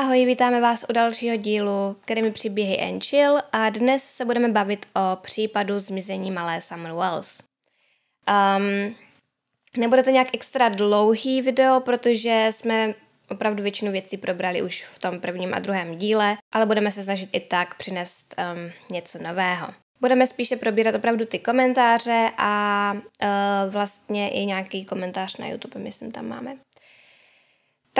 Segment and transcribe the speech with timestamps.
[0.00, 4.86] Ahoj, vítáme vás u dalšího dílu Krimi příběhy and Chill a dnes se budeme bavit
[4.94, 7.42] o případu zmizení malé Summer Wells.
[8.28, 8.94] Um,
[9.76, 12.94] nebude to nějak extra dlouhý video, protože jsme
[13.30, 17.30] opravdu většinu věcí probrali už v tom prvním a druhém díle, ale budeme se snažit
[17.32, 19.68] i tak přinést um, něco nového.
[20.00, 26.12] Budeme spíše probírat opravdu ty komentáře a uh, vlastně i nějaký komentář na YouTube, myslím,
[26.12, 26.56] tam máme.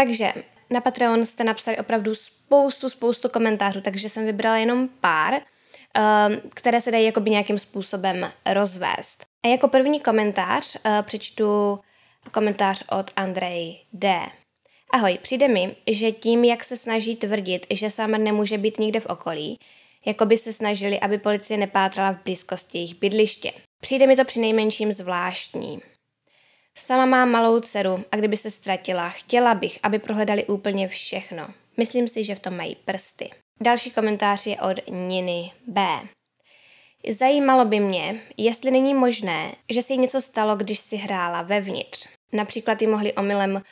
[0.00, 0.32] Takže
[0.70, 6.80] na Patreon jste napsali opravdu spoustu, spoustu komentářů, takže jsem vybrala jenom pár, um, které
[6.80, 9.24] se dají jakoby nějakým způsobem rozvést.
[9.44, 11.80] A jako první komentář uh, přečtu
[12.32, 14.26] komentář od Andrej D.
[14.92, 19.06] Ahoj, přijde mi, že tím, jak se snaží tvrdit, že Summer nemůže být nikde v
[19.06, 19.58] okolí,
[20.06, 23.52] jako by se snažili, aby policie nepátrala v blízkosti jejich bydliště.
[23.80, 25.80] Přijde mi to při nejmenším zvláštní.
[26.78, 31.48] Sama mám malou dceru a kdyby se ztratila, chtěla bych, aby prohledali úplně všechno.
[31.76, 33.30] Myslím si, že v tom mají prsty.
[33.60, 36.00] Další komentář je od Niny B.
[37.08, 42.08] Zajímalo by mě, jestli není možné, že si něco stalo, když si hrála vevnitř.
[42.32, 43.62] Například jí mohli omylem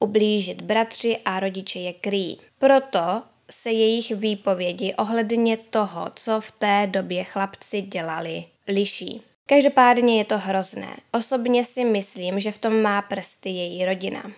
[0.00, 2.38] ublížit bratři a rodiče je kryjí.
[2.58, 9.22] Proto se jejich výpovědi ohledně toho, co v té době chlapci dělali, liší.
[9.48, 10.96] Každopádně je to hrozné.
[11.12, 14.32] Osobně si myslím, že v tom má prsty její rodina.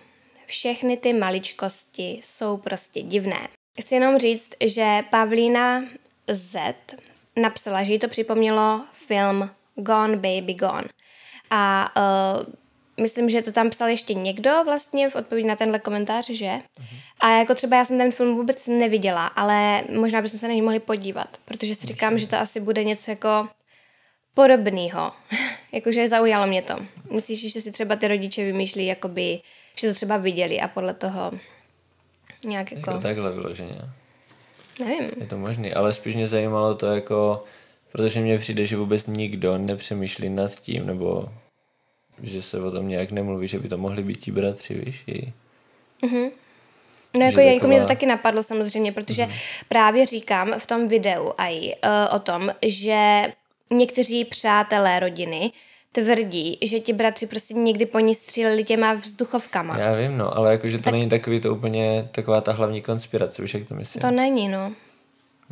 [0.45, 3.47] Všechny ty maličkosti jsou prostě divné.
[3.81, 5.83] Chci jenom říct, že Pavlína
[6.27, 6.73] Z
[7.35, 10.87] napsala, že jí to připomnělo film Gone Baby Gone.
[11.49, 11.91] A
[12.37, 12.53] uh,
[13.01, 16.45] myslím, že to tam psal ještě někdo vlastně v odpovědi na tenhle komentář, že?
[16.45, 16.97] Uh-huh.
[17.19, 20.61] A jako třeba já jsem ten film vůbec neviděla, ale možná bychom se na něj
[20.61, 23.49] mohli podívat, protože si říkám, že to asi bude něco jako
[24.33, 25.11] podobného.
[25.71, 26.75] Jakože zaujalo mě to.
[27.13, 29.39] Myslíš, že si třeba ty rodiče vymýšlí, jakoby,
[29.75, 31.31] že to třeba viděli a podle toho
[32.45, 32.89] nějak jako...
[32.89, 33.81] jako takhle vyloženě.
[34.79, 35.11] Nevím.
[35.17, 37.43] Je to možný, ale spíš mě zajímalo to jako,
[37.91, 41.29] protože mně přijde, že vůbec nikdo nepřemýšlí nad tím, nebo
[42.23, 45.03] že se o tom nějak nemluví, že by to mohli být ti bratři, víš?
[45.07, 45.33] I...
[46.03, 46.31] Mm-hmm.
[47.13, 47.53] No jako, taková...
[47.53, 49.63] jako mě to taky napadlo samozřejmě, protože mm-hmm.
[49.67, 53.33] právě říkám v tom videu aj uh, o tom, že
[53.71, 55.51] někteří přátelé rodiny
[55.91, 59.77] tvrdí, že ti bratři prostě někdy po ní stříleli těma vzduchovkama.
[59.77, 60.93] Já vím, no, ale jakože to tak...
[60.93, 64.01] není takový to úplně taková ta hlavní konspirace, už jak to myslím.
[64.01, 64.73] To není, no.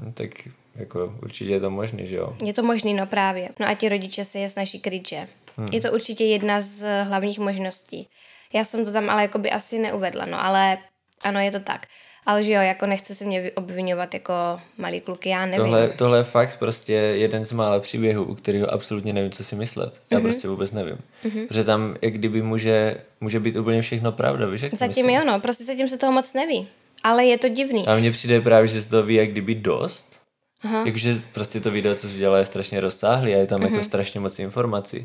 [0.02, 0.30] no tak
[0.75, 2.35] jako určitě je to možný, že jo?
[2.44, 3.50] Je to možný, no právě.
[3.59, 5.28] No a ti rodiče se je snaží kryt, že?
[5.57, 5.68] Hmm.
[5.72, 8.07] Je to určitě jedna z hlavních možností.
[8.53, 10.78] Já jsem to tam ale jakoby asi neuvedla, no ale
[11.22, 11.86] ano, je to tak.
[12.25, 14.34] Ale že jo, jako nechce se mě obvinovat jako
[14.78, 15.57] malý kluky, já nevím.
[15.57, 19.56] Tohle, tohle je fakt prostě jeden z mála příběhů, u kterého absolutně nevím, co si
[19.56, 20.02] myslet.
[20.09, 20.24] Já mm-hmm.
[20.24, 20.97] prostě vůbec nevím.
[21.24, 21.47] Mm-hmm.
[21.47, 25.09] Protože tam, jak kdyby může, může být úplně všechno pravda, víš, jak Zatím myslím?
[25.09, 26.68] jo, no, prostě zatím se toho moc neví.
[27.03, 27.88] Ale je to divný.
[27.88, 30.19] A mně přijde právě, že se to ví jak kdyby dost.
[30.63, 30.84] Aha.
[30.86, 33.63] Jakože prostě to video, co jsi udělala, je strašně rozsáhlý a je tam mm-hmm.
[33.63, 33.84] jako mhm.
[33.84, 35.03] strašně moc informací.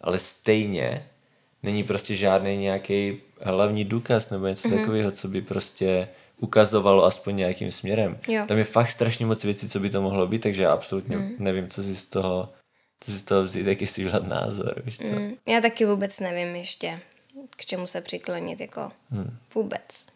[0.00, 1.06] Ale stejně
[1.62, 4.78] není prostě žádný nějaký hlavní důkaz nebo něco mm-hmm.
[4.80, 6.08] takového, co by prostě
[6.38, 8.18] ukazovalo aspoň nějakým směrem.
[8.28, 8.44] Jo.
[8.46, 11.36] Tam je fakt strašně moc věcí, co by to mohlo být, takže já absolutně mm.
[11.38, 12.52] nevím, co si z toho,
[13.00, 15.12] co si z toho vzít, jaký si udělat názor, víš co?
[15.12, 15.32] Mm.
[15.46, 17.00] Já taky vůbec nevím ještě,
[17.56, 19.36] k čemu se přiklonit, jako mm.
[19.54, 20.06] vůbec.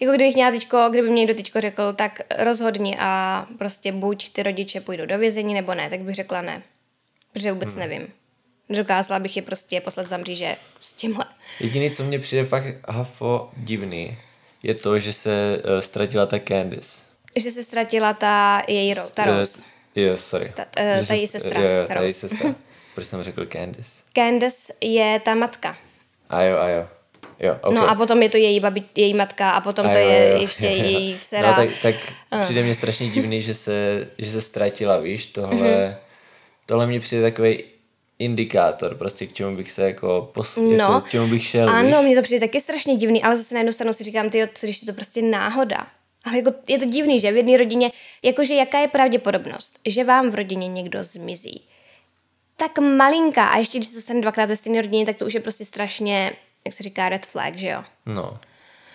[0.00, 4.42] Jako kdybych měla teďko, kdyby mě někdo teďko řekl, tak rozhodni a prostě buď ty
[4.42, 6.62] rodiče půjdou do vězení, nebo ne, tak bych řekla ne.
[7.32, 7.80] Protože vůbec mm.
[7.80, 8.08] nevím.
[8.70, 11.24] Dokázala bych je prostě poslat za mříže s tímhle.
[11.60, 14.18] Jediný, co mě přijde fakt hafo divný,
[14.62, 17.02] je to, že se uh, ztratila ta Candice.
[17.36, 19.58] Že se ztratila ta její ro, ta Rose.
[19.58, 20.52] Uh, jo, sorry.
[20.54, 21.60] Ta, uh, ta její sestra.
[21.60, 22.54] Jo, jo, ta její sestra.
[22.94, 24.02] Proč jsem řekl Candice?
[24.12, 25.76] Candice je ta matka.
[26.28, 26.88] A jo, a jo.
[27.40, 27.74] Jo, okay.
[27.74, 30.30] No a potom je to její, babi, její matka a potom a to jo, je
[30.30, 30.40] jo.
[30.40, 31.50] ještě její dcera.
[31.50, 31.94] No tak, tak
[32.32, 32.40] uh.
[32.40, 35.94] přijde mě strašně divný, že se, že se ztratila, víš, tohle, mm-hmm.
[36.66, 37.64] tohle mě přijde takový
[38.20, 41.98] indikátor, prostě k čemu bych se jako, pos, no, jako k čemu bych šel, Ano,
[41.98, 42.06] víš?
[42.06, 44.82] mě to přijde taky strašně divný, ale zase na jednu stranu si říkám, ty, když
[44.82, 45.86] je to prostě náhoda.
[46.24, 47.90] Ale jako je to divný, že v jedné rodině,
[48.22, 51.62] jakože jaká je pravděpodobnost, že vám v rodině někdo zmizí.
[52.56, 55.34] Tak malinká a ještě když se to stane dvakrát ve stejné rodině, tak to už
[55.34, 56.32] je prostě strašně,
[56.64, 57.82] jak se říká, red flag, že jo?
[58.06, 58.38] No.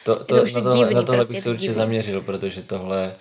[0.04, 1.76] To, to, to už na, tohle, divný, na tohle prostě bych se určitě divný.
[1.76, 3.16] zaměřil, protože tohle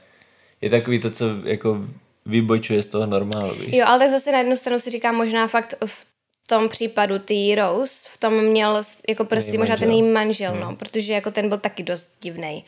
[0.61, 1.79] je takový to, co jako
[2.27, 3.75] vybočuje z toho normálu, víš?
[3.75, 6.07] Jo, ale tak zase na jednu stranu si říkám, možná fakt v
[6.49, 10.61] tom případu ty Rose v tom měl jako prsty možná ten její manžel, hmm.
[10.61, 12.65] no, protože jako ten byl taky dost divný,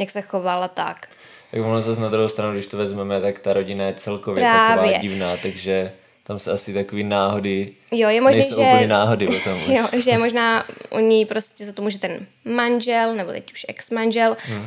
[0.00, 1.08] jak se chovala tak.
[1.50, 4.76] Tak ono zase na druhou stranu, když to vezmeme, tak ta rodina je celkově Právě.
[4.76, 5.92] taková divná, takže
[6.22, 9.60] tam se asi takový náhody, jo, je možný, že, úplně náhody o tom.
[9.74, 14.36] Jo, že možná u ní prostě za to může ten manžel, nebo teď už ex-manžel,
[14.46, 14.66] hmm.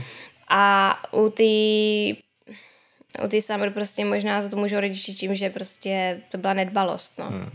[0.51, 1.43] A u té
[3.25, 7.19] u té Summer prostě možná za to můžou rodiči tím, že prostě to byla nedbalost,
[7.19, 7.25] no.
[7.25, 7.49] Hmm.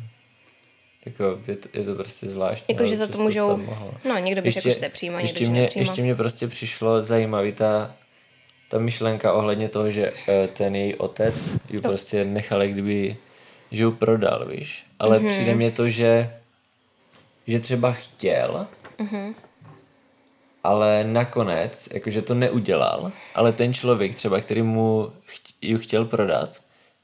[1.06, 2.74] Jako je to, je to prostě zvláštní.
[2.74, 3.56] Jako, že za to můžou,
[4.04, 6.48] no někdo by řekl, že to je přímo, ještě někdo, mě, že Ještě mě prostě
[6.48, 7.96] přišlo zajímavý ta,
[8.70, 10.16] ta myšlenka ohledně toho, že uh,
[10.46, 11.34] ten její otec
[11.70, 13.16] ji prostě nechal, kdyby,
[13.70, 14.86] že ji prodal, víš.
[14.98, 15.28] Ale mm-hmm.
[15.28, 16.30] přijde mě to, že
[17.46, 18.66] že třeba chtěl,
[18.98, 19.34] mm-hmm.
[20.64, 26.60] Ale nakonec, jakože to neudělal, ale ten člověk třeba, který mu cht, ji chtěl prodat,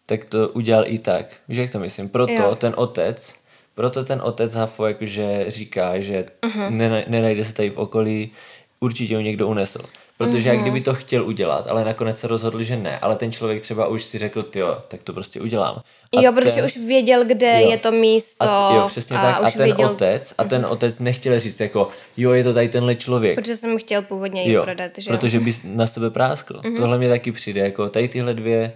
[0.07, 1.27] tak to udělal i tak.
[1.49, 2.09] Víš, jak to myslím?
[2.09, 2.55] Proto jo.
[2.55, 3.35] ten otec,
[3.75, 7.05] proto ten otec Hafo jakože říká, že uh-huh.
[7.09, 8.33] nenajde se tady v okolí,
[8.81, 9.81] určitě ho někdo unesl.
[10.21, 10.53] Protože uh-huh.
[10.53, 10.65] jak mhm.
[10.65, 12.99] kdyby to chtěl udělat, ale nakonec se rozhodl, že ne.
[12.99, 15.83] Ale ten člověk třeba už si řekl, jo, tak to prostě udělám.
[16.17, 18.45] A jo, protože ten, už věděl, kde jo, je to místo.
[18.45, 19.45] A t, jo, přesně a tak.
[19.45, 19.87] A ten věděl...
[19.87, 23.35] otec, a ten otec nechtěl říct jako, jo, je to tady tenhle člověk.
[23.35, 26.55] Protože jsem chtěl původně ji prodat, že Protože by na sebe práskl.
[26.55, 26.77] Uh-huh.
[26.77, 28.73] Tohle mě taky přijde, jako tady tyhle dvě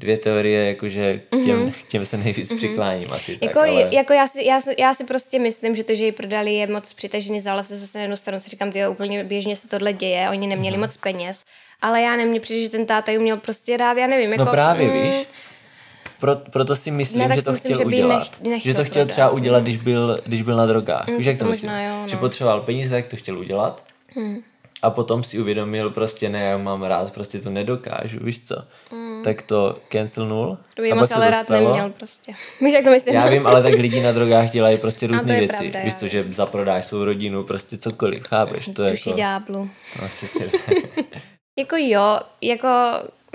[0.00, 1.72] dvě teorie, jakože k těm, mm-hmm.
[1.88, 2.56] těm se nejvíc mm-hmm.
[2.56, 3.88] přikláním asi jako, tak, ale...
[3.90, 6.92] jako já, si, já, já si prostě myslím, že to, že ji prodali je moc
[6.92, 10.30] přitažený za se zase na jednu stranu si říkám, ty úplně běžně se tohle děje,
[10.30, 10.80] oni neměli mm-hmm.
[10.80, 11.44] moc peněz,
[11.82, 14.32] ale já nevím, přijde, že ten táta ji měl prostě rád, já nevím.
[14.32, 15.26] Jako, no právě, mm, víš,
[16.20, 18.40] pro, proto si myslím, ne, že to myslím, chtěl že udělat.
[18.48, 21.08] Nech, že to chtěl prodat, třeba udělat, když byl, když byl na drogách.
[21.08, 21.70] Mm, Víš, jak to, to myslím?
[21.70, 22.08] Jo, no.
[22.08, 23.84] Že potřeboval peníze, tak to chtěl udělat.
[24.16, 24.42] Mm
[24.82, 28.62] a potom si uvědomil prostě ne, já mám rád, prostě to nedokážu, víš co,
[28.92, 29.22] mm.
[29.24, 30.58] tak to cancelnul.
[30.74, 32.32] To by moc ale rád neměl prostě.
[32.60, 33.14] Víš, jak to myslím?
[33.14, 35.56] Já vím, ale tak lidi na drogách dělají prostě různé věci.
[35.70, 38.70] Pravda, víš co, že zaprodáš svou rodinu, prostě cokoliv, chápeš?
[38.74, 39.10] To je jako...
[39.10, 39.70] ďáblu.
[40.02, 40.46] No, přesně
[41.58, 42.68] Jako jo, jako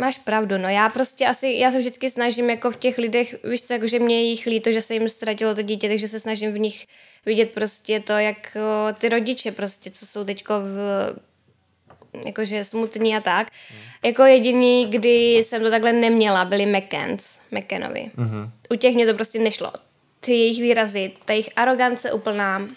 [0.02, 3.62] máš pravdu, no já prostě asi, já se vždycky snažím jako v těch lidech, víš
[3.62, 6.54] co, jako že mě jich líto, že se jim ztratilo to dítě, takže se snažím
[6.54, 6.86] v nich
[7.26, 8.58] vidět prostě to, jak
[8.98, 10.78] ty rodiče prostě, co jsou teďko v
[12.26, 13.48] jakože smutný a tak.
[13.72, 13.78] Mm.
[14.04, 18.12] Jako jediný, kdy jsem to takhle neměla, byli McCanns, McCannovi.
[18.18, 18.50] Mm-hmm.
[18.70, 19.72] U těch mě to prostě nešlo.
[20.20, 22.68] Ty jejich výrazy, ta jejich arogance úplná.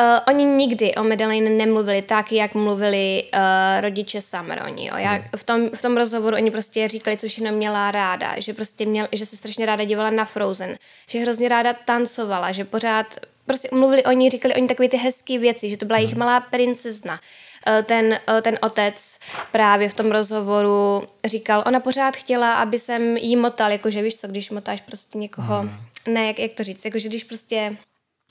[0.00, 4.92] Uh, oni nikdy o Madeleine nemluvili tak, jak mluvili uh, rodiče Summer oni, jo.
[4.96, 8.86] Já, v, tom, v tom rozhovoru oni prostě říkali, co všechno měla ráda, že prostě
[8.86, 13.16] měl, že se strašně ráda dívala na Frozen, že hrozně ráda tancovala, že pořád
[13.48, 16.18] prostě mluvili oni, říkali oni takové ty hezké věci, že to byla jejich mhm.
[16.18, 17.20] malá princezna,
[17.66, 19.18] Eh, ten, eh, ten otec
[19.52, 24.28] právě v tom rozhovoru říkal, ona pořád chtěla, aby jsem jí motal, jakože víš co,
[24.28, 25.70] když motáš prostě někoho, hmm.
[26.06, 27.76] ne, jak, jak to říct, jakože když prostě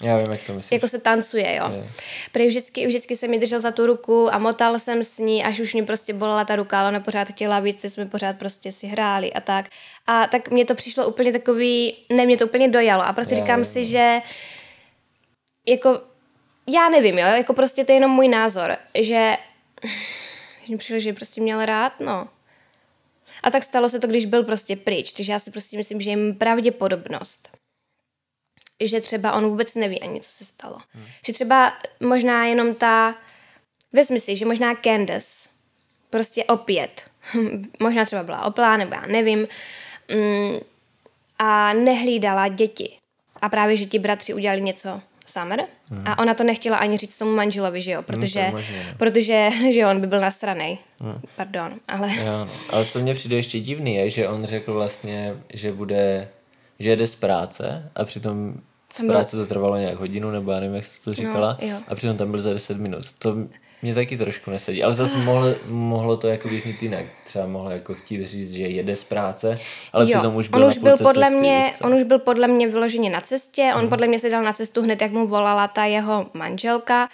[0.03, 0.71] já vím, jak to myslíš.
[0.71, 1.71] Jako se tancuje, jo.
[1.71, 1.89] Je.
[2.31, 5.59] Prý vždycky, vždycky jsem mi držel za tu ruku a motal jsem s ní, až
[5.59, 8.87] už mě prostě bolela ta ruka, ale ona pořád chtěla víc, jsme pořád prostě si
[8.87, 9.65] hráli a tak.
[10.07, 13.41] A tak mně to přišlo úplně takový, ne, mě to úplně dojalo a prostě já
[13.41, 13.65] říkám vím.
[13.65, 14.21] si, že
[15.67, 16.01] jako
[16.69, 19.37] já nevím, jo, jako prostě to je jenom můj názor, že
[20.69, 22.27] mi přišlo, že prostě měl rád, no.
[23.43, 26.11] A tak stalo se to, když byl prostě pryč, takže já si prostě myslím, že
[26.11, 27.57] je pravděpodobnost,
[28.83, 30.77] že třeba on vůbec neví ani, co se stalo.
[30.93, 31.05] Hmm.
[31.25, 33.15] Že třeba možná jenom ta,
[33.93, 35.49] vezmi si, že možná Candace
[36.09, 37.09] prostě opět,
[37.79, 39.47] možná třeba byla oplá, nebo já nevím,
[40.09, 40.59] mm,
[41.39, 42.97] a nehlídala děti.
[43.41, 46.03] A právě, že ti bratři udělali něco Summer hmm.
[46.07, 48.97] a ona to nechtěla ani říct tomu manželovi, že jo, protože, hmm, možná, no.
[48.97, 50.77] protože že jo, on by byl nasranej.
[50.99, 51.21] Hmm.
[51.35, 52.15] Pardon, ale...
[52.15, 52.49] Jo, no.
[52.69, 56.27] Ale co mě přijde ještě divný je, že on řekl vlastně, že bude,
[56.79, 58.53] že jede z práce a přitom
[58.93, 61.83] z práce to trvalo nějak hodinu, nebo já nevím, jak jsi to no, říkala, no,
[61.87, 63.05] a přitom tam byl za 10 minut.
[63.19, 63.35] To
[63.87, 67.05] mě taky trošku nesedí, ale zase mohlo, mohlo to jako vyznít jinak.
[67.25, 69.59] Třeba mohlo jako chtít říct, že jede z práce,
[69.93, 72.47] ale jo, přitom už byl on už byl podle cesty, mě, On už byl podle
[72.47, 73.89] mě vyloženě na cestě, on hmm.
[73.89, 77.09] podle mě se dal na cestu hned, jak mu volala ta jeho manželka,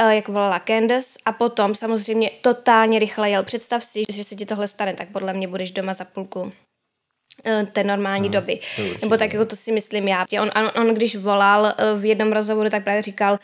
[0.00, 3.42] eh, jak volala Candace a potom samozřejmě totálně rychle jel.
[3.42, 6.52] Představ si, že se ti tohle stane, tak podle mě budeš doma za půlku
[7.44, 8.58] eh, té normální hmm, doby.
[9.02, 10.24] Nebo tak jako to si myslím já.
[10.40, 13.38] On, on, on když volal eh, v jednom rozhovoru, tak právě říkal,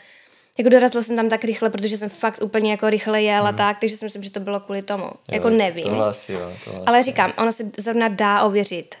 [0.61, 3.57] jako dorazila jsem tam tak rychle, protože jsem fakt úplně jako rychle jela hmm.
[3.57, 5.03] tak, takže si myslím, že to bylo kvůli tomu.
[5.03, 5.83] Jo, jako nevím.
[5.83, 8.95] Tohle asi jo, tohle Ale říkám, ona se zrovna dá ověřit.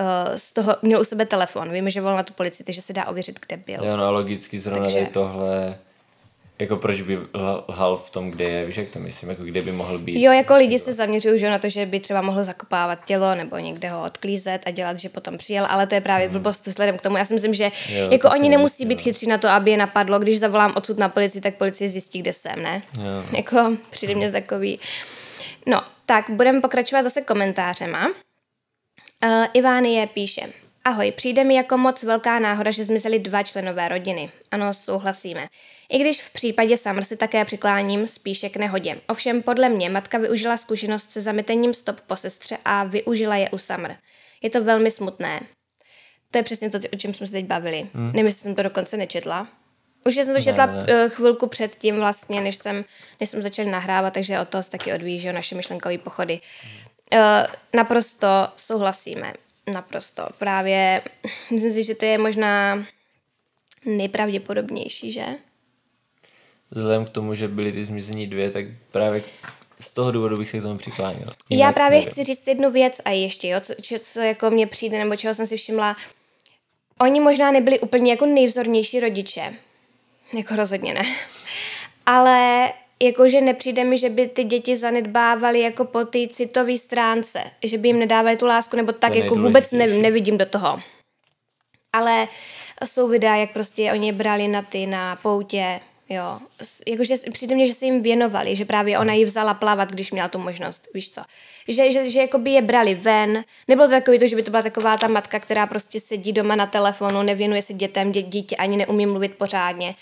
[0.00, 2.92] Uh, z toho měl u sebe telefon, víme, že volal na tu policii, takže se
[2.92, 3.84] dá ověřit, kde byl.
[3.84, 5.08] Jo, no logicky zrovna takže...
[5.12, 5.78] tohle
[6.58, 7.18] jako proč by
[7.68, 10.22] lhal v tom, kde je, víš, jak to myslím, jako kde by mohl být.
[10.22, 13.58] Jo, jako lidi se zaměřují že na to, že by třeba mohl zakopávat tělo nebo
[13.58, 16.32] někde ho odklízet a dělat, že potom přijel, ale to je právě hmm.
[16.32, 17.16] blbost vzhledem k tomu.
[17.16, 20.18] Já si myslím, že jo, jako oni nemusí být chytří na to, aby je napadlo,
[20.18, 22.82] když zavolám odsud na policii, tak policie zjistí, kde jsem, ne?
[22.94, 23.02] Jo.
[23.36, 24.80] Jako přijde mě takový.
[25.66, 28.06] No, tak budeme pokračovat zase komentářema.
[29.24, 30.42] Uh, Ivánie píše,
[30.88, 34.30] Ahoj, přijde mi jako moc velká náhoda, že zmizeli dva členové rodiny.
[34.50, 35.48] Ano, souhlasíme.
[35.92, 39.00] I když v případě Summer si také přikláním spíše k nehodě.
[39.08, 43.58] Ovšem podle mě matka využila zkušenost se zametením stop po sestře a využila je u
[43.58, 43.96] Summer.
[44.42, 45.40] Je to velmi smutné.
[46.30, 47.88] To je přesně to, o čem jsme se teď bavili.
[47.94, 48.06] Hmm.
[48.06, 49.48] Nevím, jestli jsem to dokonce nečetla.
[50.06, 50.84] Už jsem to četla ne, ne.
[50.88, 52.84] Eh, chvilku předtím vlastně, než jsem,
[53.20, 56.40] než jsem začali nahrávat, takže o to se taky odvíjí, že naše myšlenkové pochody.
[57.12, 57.18] Uh,
[57.74, 59.32] naprosto souhlasíme.
[59.74, 60.26] Naprosto.
[60.38, 61.02] Právě
[61.50, 62.84] myslím si, že to je možná
[63.84, 65.26] nejpravděpodobnější, že?
[66.70, 69.22] Vzhledem k tomu, že byly ty zmizení dvě, tak právě
[69.80, 71.32] z toho důvodu bych se k tomu přiklánil.
[71.50, 72.10] Jinak Já právě nevím.
[72.12, 75.46] chci říct jednu věc a ještě, jo, co, co jako mně přijde, nebo čeho jsem
[75.46, 75.96] si všimla.
[77.00, 79.54] Oni možná nebyli úplně jako nejvzornější rodiče.
[80.36, 81.02] Jako rozhodně ne.
[82.06, 82.72] Ale
[83.02, 87.88] jakože nepřijde mi, že by ty děti zanedbávaly jako po té citové stránce, že by
[87.88, 90.80] jim nedávali tu lásku, nebo tak jako vůbec ne, nevidím do toho.
[91.92, 92.28] Ale
[92.84, 96.38] jsou videa, jak prostě oni brali na ty na poutě, jo.
[96.88, 100.28] Jakože přijde mně, že se jim věnovali, že právě ona ji vzala plavat, když měla
[100.28, 101.22] tu možnost, víš co.
[101.68, 103.44] Že, že, že jako by je brali ven.
[103.68, 106.56] Nebylo to takový to, že by to byla taková ta matka, která prostě sedí doma
[106.56, 109.94] na telefonu, nevěnuje se dětem, dě, dítě ani neumí mluvit pořádně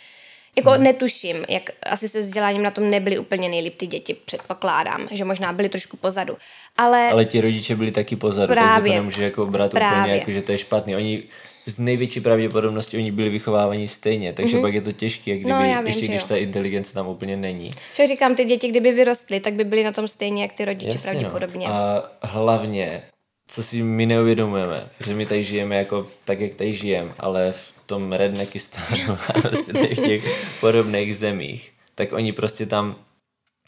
[0.57, 0.83] jako hmm.
[0.83, 5.53] netuším, jak asi se vzděláním na tom nebyly úplně nejlíp ty děti, předpokládám, že možná
[5.53, 6.37] byly trošku pozadu.
[6.77, 10.01] Ale, ale ti rodiče byli taky pozadu, právě, takže to nemůže jako brát právě.
[10.01, 10.97] úplně jako, že to je špatný.
[10.97, 11.23] Oni
[11.67, 14.63] z největší pravděpodobnosti oni byli vychovávaní stejně, takže mm-hmm.
[14.63, 16.29] pak je to těžké, jak no, kdyby, no, vím, ještě když jo.
[16.29, 17.71] ta inteligence tam úplně není.
[17.95, 20.89] Že říkám, ty děti, kdyby vyrostly, tak by byly na tom stejně, jak ty rodiče
[20.89, 21.21] Jasně, no.
[21.21, 21.69] pravděpodobně.
[21.69, 21.75] No.
[21.75, 23.03] A hlavně,
[23.47, 27.75] co si my neuvědomujeme, že my tady žijeme jako tak, jak tady žijeme, ale v
[27.87, 32.97] tom Redneckistánu a prostě v těch podobných zemích, tak oni prostě tam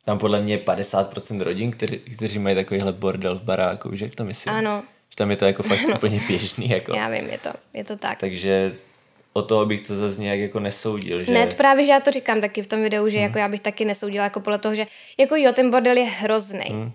[0.08, 4.24] tam podle mě 50% rodin, kteří, kteří mají takovýhle bordel v baráku, že jak to
[4.24, 4.54] myslím?
[4.54, 4.82] Ano.
[5.10, 5.94] Že tam je to jako fakt ano.
[5.96, 6.68] úplně běžný.
[6.68, 6.96] Jako.
[6.96, 8.18] Já vím, je to, je to tak.
[8.18, 8.74] Takže
[9.32, 11.22] o toho bych to zase nějak jako nesoudil.
[11.22, 11.32] Že...
[11.32, 13.26] Ne, právě, že já to říkám taky v tom videu, že hmm.
[13.26, 14.86] jako já bych taky nesoudila jako podle toho, že
[15.18, 16.68] jako jo, ten bordel je hrozný.
[16.68, 16.92] Hmm.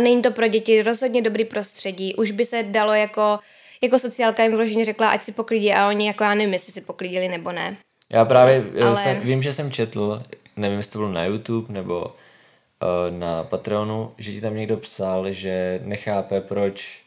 [0.00, 2.14] Není to pro děti rozhodně dobrý prostředí.
[2.14, 3.38] Už by se dalo jako
[3.84, 6.80] jako sociálka jim vloženě řekla, ať si poklidí a oni jako já nevím, jestli si
[6.80, 7.76] poklidili nebo ne.
[8.10, 8.96] Já právě Ale...
[8.96, 10.22] jsem, vím, že jsem četl,
[10.56, 15.32] nevím, jestli to bylo na YouTube nebo uh, na Patreonu, že ti tam někdo psal,
[15.32, 17.02] že nechápe, proč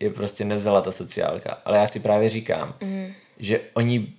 [0.00, 1.58] je prostě nevzala ta sociálka.
[1.64, 3.12] Ale já si právě říkám, mm.
[3.38, 4.12] že oni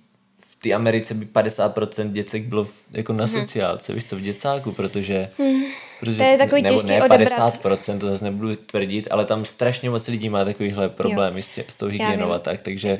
[0.46, 3.30] v té Americe by 50% děcek bylo jako na mm.
[3.30, 5.62] sociálce, víš co, v děcáku, protože mm
[6.00, 7.62] Protože, to je takový nebo ne odebrat.
[7.62, 11.64] 50%, to zase nebudu tvrdit, ale tam strašně moc lidí má takovýhle problémy s, tě,
[11.68, 12.98] s tou hygienou a tak, takže...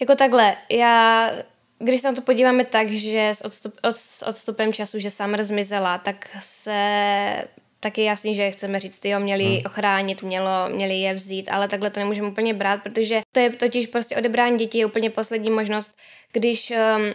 [0.00, 1.30] Jako takhle, já
[1.78, 5.44] když se na to podíváme tak, že s, odstup, od, s odstupem času, že Summer
[5.44, 7.44] zmizela, tak se
[7.80, 9.62] tak je jasný, že chceme říct, jo, měli hmm.
[9.66, 13.86] ochránit, mělo, měli je vzít, ale takhle to nemůžeme úplně brát, protože to je totiž
[13.86, 15.96] prostě odebrání dětí je úplně poslední možnost,
[16.32, 17.14] když um,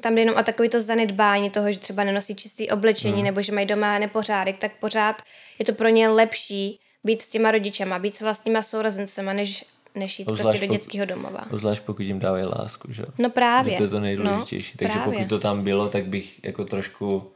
[0.00, 3.24] tam jde jenom o takový to zanedbání toho, že třeba nenosí čistý oblečení hmm.
[3.24, 5.22] nebo že mají doma nepořádek, tak pořád
[5.58, 10.18] je to pro ně lepší být s těma rodičema, být s vlastníma sourozencema, než než
[10.18, 11.44] jít prostě do dětského domova.
[11.52, 13.72] Zvlášť pokud jim dávají lásku, že No právě.
[13.72, 14.72] Že to je to nejdůležitější.
[14.74, 15.18] No, Takže právě.
[15.18, 17.30] pokud to tam bylo, tak bych jako trošku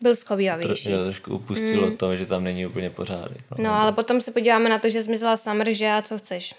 [0.00, 0.88] byl schovávější.
[0.88, 1.96] Tro, trošku upustilo mm.
[1.96, 3.38] to, že tam není úplně pořádek.
[3.58, 6.54] No, no ale potom se podíváme na to, že zmizela Summer, že a co chceš.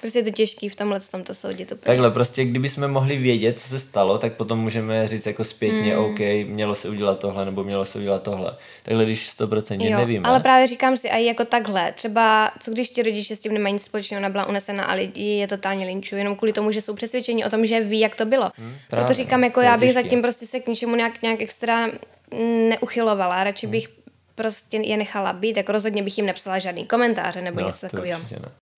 [0.00, 1.72] Prostě je to těžký v tomhle tom to soudit.
[1.72, 1.86] Úplně.
[1.86, 5.96] Takhle, prostě kdyby jsme mohli vědět, co se stalo, tak potom můžeme říct jako zpětně,
[5.96, 6.04] mm.
[6.04, 8.56] OK, mělo se udělat tohle, nebo mělo se udělat tohle.
[8.82, 10.28] Takhle, když 100% jo, nevíme.
[10.28, 13.72] Ale právě říkám si, a jako takhle, třeba, co když ti rodiče s tím nemají
[13.72, 16.94] nic společného, ona byla unesena a lidi je totálně linčují, jenom kvůli tomu, že jsou
[16.94, 18.52] přesvědčeni o tom, že ví, jak to bylo.
[18.58, 20.02] Mm, právě, Proto říkám, jako já bych těžký.
[20.02, 21.88] zatím prostě se k ničemu nějak, nějak extra
[22.68, 23.72] neuchylovala, radši mm.
[23.72, 23.88] bych
[24.34, 28.20] prostě je nechala být, tak rozhodně bych jim nepsala žádný komentáře nebo no, něco takového.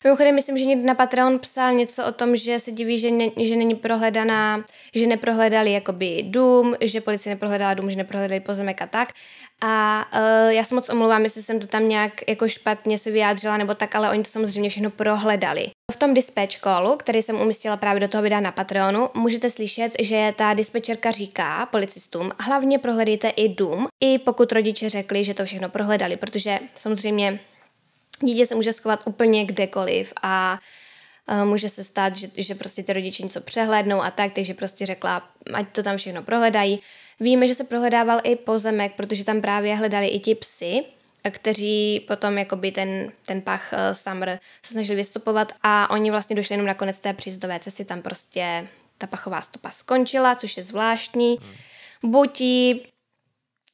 [0.05, 3.31] Mimochodem, myslím, že někdo na Patreon psal něco o tom, že se diví, že, ne,
[3.37, 4.64] že není prohledaná,
[4.95, 9.09] že neprohledali jakoby dům, že policie neprohledala dům, že neprohledali pozemek a tak.
[9.61, 13.57] A uh, já se moc omlouvám, jestli jsem to tam nějak jako špatně se vyjádřila
[13.57, 15.67] nebo tak, ale oni to samozřejmě všechno prohledali.
[15.93, 19.93] V tom dispatch callu, který jsem umístila právě do toho videa na Patreonu, můžete slyšet,
[20.00, 25.45] že ta dispečerka říká policistům, hlavně prohledejte i dům, i pokud rodiče řekli, že to
[25.45, 27.40] všechno prohledali, protože samozřejmě
[28.21, 30.59] Dítě se může schovat úplně kdekoliv a
[31.45, 35.31] může se stát, že, že prostě ty rodiče něco přehlédnou a tak, takže prostě řekla,
[35.55, 36.81] ať to tam všechno prohledají.
[37.21, 40.85] Víme, že se prohledával i pozemek, protože tam právě hledali i ti psy,
[41.31, 46.53] kteří potom jakoby ten, ten pach uh, Summer se snažili vystupovat a oni vlastně došli
[46.53, 51.39] jenom na konec té přízdové cesty, tam prostě ta pachová stopa skončila, což je zvláštní.
[51.41, 52.13] Hmm.
[52.13, 52.43] Buď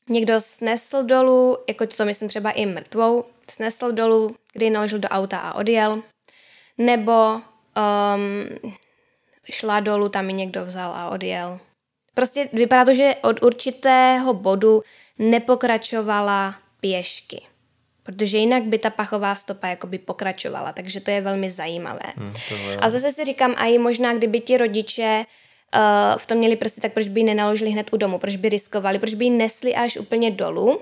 [0.09, 5.39] někdo snesl dolů, jako to myslím třeba i mrtvou, snesl dolů, kdy naložil do auta
[5.39, 6.03] a odjel,
[6.79, 8.73] nebo um,
[9.51, 11.59] šla dolů, tam mi někdo vzal a odjel.
[12.15, 14.83] Prostě vypadá to, že od určitého bodu
[15.19, 17.43] nepokračovala pěšky.
[18.03, 22.13] Protože jinak by ta pachová stopa jakoby pokračovala, takže to je velmi zajímavé.
[22.17, 22.33] Hmm,
[22.81, 25.25] a zase si říkám, a i možná, kdyby ti rodiče uh,
[26.17, 28.99] v tom měli prsty, tak proč by ji nenaložili hned u domu, proč by riskovali,
[28.99, 30.81] proč by ji nesli až úplně dolů,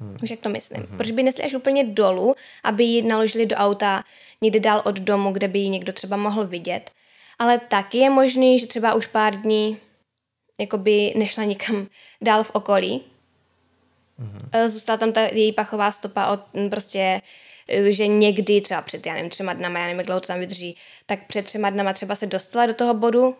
[0.00, 0.16] Hmm.
[0.22, 0.82] Už jak to myslím.
[0.82, 0.96] Hmm.
[0.96, 2.34] Proč by nesli až úplně dolů,
[2.64, 4.04] aby ji naložili do auta
[4.40, 6.90] někde dál od domu, kde by ji někdo třeba mohl vidět.
[7.38, 9.78] Ale taky je možný, že třeba už pár dní
[10.60, 11.86] jakoby nešla nikam
[12.20, 13.02] dál v okolí.
[14.20, 14.68] Mm-hmm.
[14.68, 17.20] Zůstala tam ta její pachová stopa od prostě eh,
[17.88, 20.76] že někdy třeba před, já nevím, třema dnama, já nevím, jak dlouho to tam vydrží,
[21.06, 23.36] tak před třema dnama třeba se dostala do toho bodu,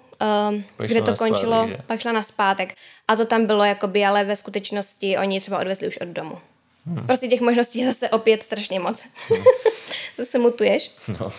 [0.51, 2.75] um, kde to končilo, zpátek, pak šla na zpátek.
[3.09, 6.39] A to tam bylo jakoby, ale ve skutečnosti oni třeba odvezli už od domu.
[6.87, 7.07] Hmm.
[7.07, 9.05] Prostě těch možností je zase opět strašně moc.
[9.29, 9.45] Hmm.
[10.17, 10.91] zase mutuješ.
[11.21, 11.33] No.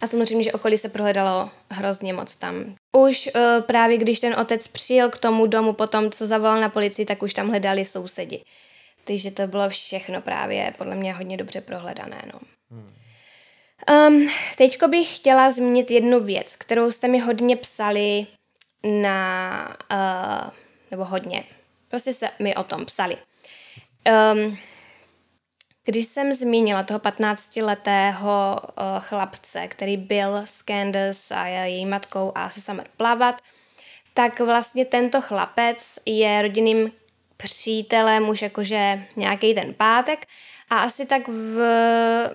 [0.00, 2.74] A samozřejmě, že okolí se prohledalo hrozně moc tam.
[2.96, 7.06] Už uh, právě když ten otec přijel k tomu domu potom, co zavolal na policii,
[7.06, 8.42] tak už tam hledali sousedi.
[9.04, 12.22] Takže to bylo všechno právě podle mě hodně dobře prohledané.
[12.32, 12.40] No.
[12.70, 12.94] Hmm.
[13.90, 18.26] Um, teďko bych chtěla zmínit jednu věc, kterou jste mi hodně psali
[18.84, 19.76] na...
[19.92, 20.50] Uh,
[20.90, 21.44] nebo hodně.
[21.88, 23.16] Prostě jste mi o tom psali.
[24.34, 24.58] Um,
[25.84, 32.50] když jsem zmínila toho 15-letého uh, chlapce, který byl s Candace a její matkou a
[32.50, 33.42] se Summer plavat,
[34.14, 36.92] tak vlastně tento chlapec je rodinným
[37.36, 40.26] přítelem už jakože nějaký ten pátek
[40.70, 41.58] a asi tak v,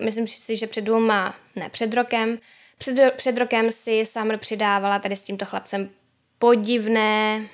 [0.04, 2.38] myslím si, že před dvěma, ne před rokem,
[2.78, 5.90] před, před rokem si Summer přidávala tady s tímto chlapcem
[6.38, 7.48] podivné,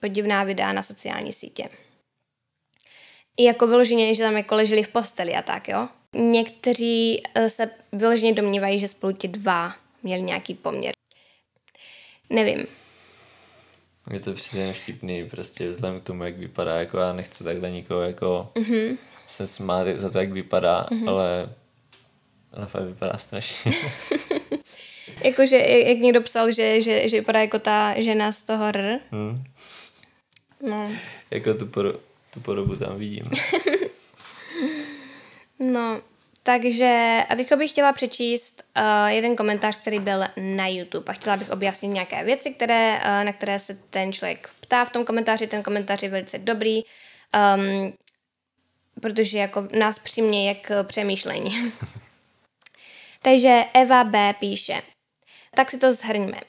[0.00, 1.68] podivná videa na sociální sítě
[3.36, 5.88] i jako vyloženě, že tam jako leželi v posteli a tak, jo.
[6.12, 10.92] Někteří eh, se vyloženě domnívají, že spolu ti dva měli nějaký poměr.
[12.30, 12.66] Nevím.
[14.06, 18.02] Mně to přijde vtipný, prostě vzhledem k tomu, jak vypadá, jako já nechci takhle nikoho
[18.02, 18.98] jako mm-hmm.
[19.28, 21.08] se smát za to, jak vypadá, mm-hmm.
[21.08, 21.48] ale
[22.56, 23.72] ale fakt vypadá strašně.
[25.24, 29.00] Jakože, jak někdo psal, že, že, že vypadá jako ta žena z toho R.
[29.10, 29.44] Hmm.
[30.62, 30.90] No.
[31.30, 32.00] jako tu, por-
[32.34, 33.24] tu podobu tam vidím.
[35.58, 36.00] no,
[36.46, 41.36] takže a teď bych chtěla přečíst uh, jeden komentář, který byl na YouTube a chtěla
[41.36, 45.46] bych objasnit nějaké věci, které, uh, na které se ten člověk ptá v tom komentáři.
[45.46, 47.92] Ten komentář je velice dobrý, um,
[49.00, 51.72] protože jako nás přiměje k přemýšlení.
[53.22, 54.34] Takže Eva B.
[54.40, 54.82] píše,
[55.54, 56.40] tak si to zhrňme.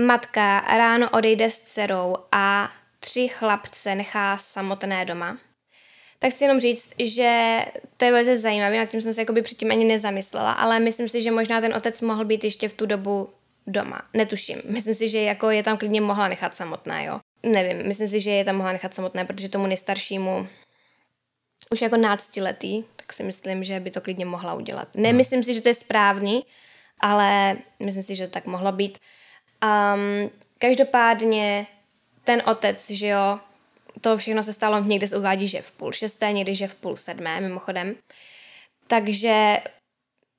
[0.00, 5.38] Matka ráno odejde s dcerou a tři chlapce nechá samotné doma,
[6.24, 7.58] tak chci jenom říct, že
[7.96, 11.22] to je velice zajímavé, nad tím jsem se jakoby předtím ani nezamyslela, ale myslím si,
[11.22, 13.28] že možná ten otec mohl být ještě v tu dobu
[13.66, 14.02] doma.
[14.14, 14.62] Netuším.
[14.68, 17.20] Myslím si, že jako je tam klidně mohla nechat samotné, jo.
[17.42, 20.48] Nevím, myslím si, že je tam mohla nechat samotné, protože tomu nejstaršímu
[21.72, 24.88] už jako náctiletý, tak si myslím, že by to klidně mohla udělat.
[24.96, 26.46] Nemyslím si, že to je správný,
[27.00, 28.98] ale myslím si, že to tak mohlo být.
[29.64, 31.66] Um, každopádně
[32.24, 33.38] ten otec, že jo,
[34.04, 36.96] to všechno se stalo, někde se uvádí, že v půl šesté, někdy, že v půl
[36.96, 37.94] sedmé, mimochodem.
[38.86, 39.60] Takže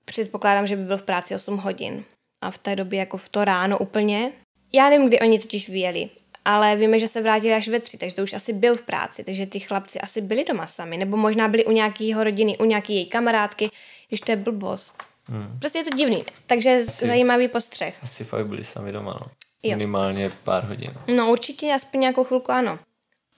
[0.06, 2.04] předpokládám, že by byl v práci 8 hodin.
[2.42, 4.32] A v té době jako v to ráno úplně.
[4.74, 6.10] Já nevím, kdy oni totiž vyjeli,
[6.46, 9.24] ale víme, že se vrátili až ve tři, takže to už asi byl v práci,
[9.24, 12.94] takže ty chlapci asi byli doma sami, nebo možná byli u nějakého rodiny, u nějaké
[12.94, 13.70] její kamarádky,
[14.08, 15.08] když to je blbost.
[15.26, 15.60] Hmm.
[15.60, 18.04] Prostě je to divný, takže asi, zajímavý postřeh.
[18.04, 19.28] Asi fakt byli sami doma, no.
[19.64, 19.78] Jo.
[19.78, 20.94] Minimálně pár hodin.
[21.16, 22.80] No určitě aspoň nějakou chvilku ano.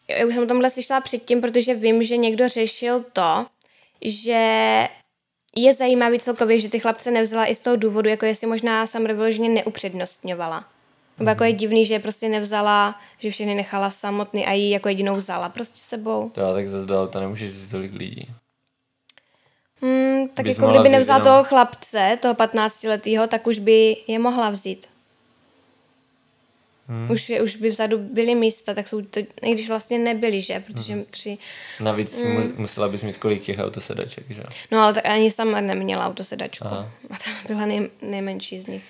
[0.10, 3.46] Já už jsem o tomhle slyšela předtím, protože vím, že někdo řešil to,
[4.02, 4.42] že
[5.56, 9.06] je zajímavý celkově, že ty chlapce nevzala i z toho důvodu, jako jestli možná sam
[9.06, 10.66] vyloženě neupřednostňovala.
[11.20, 11.58] Nebo jako je mhm.
[11.58, 16.30] divný, že prostě nevzala, že všechny nechala samotný a ji jako jedinou vzala prostě sebou.
[16.30, 18.28] To já tak zase do auta nemůžeš si tolik lidí.
[19.82, 21.34] Hmm, tak Bys jako kdyby nevzala jenom...
[21.34, 24.86] toho chlapce, toho 15 letého, tak už by je mohla vzít.
[26.88, 27.12] Hmm.
[27.12, 30.60] Už, už by vzadu byly místa, tak jsou to, i když vlastně nebyly, že?
[30.60, 31.06] Protože hmm.
[31.10, 31.38] tři...
[31.80, 32.54] Navíc hmm.
[32.58, 34.44] musela bys mít kolik těch autosedaček, že?
[34.72, 36.68] No ale tak ani sama neměla autosedačku.
[36.68, 36.92] Aha.
[37.10, 38.84] A ta byla nej, nejmenší z nich.